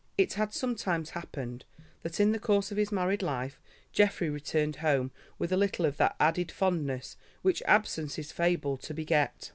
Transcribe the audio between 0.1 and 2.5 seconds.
It had sometimes happened that, in the